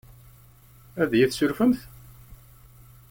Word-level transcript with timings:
Ad 1.01 1.11
iyi-tessurfemt? 1.13 1.79